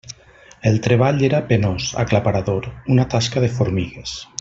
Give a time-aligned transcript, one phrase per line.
[0.69, 4.21] El treball era penós, aclaparador; una tasca de formigues.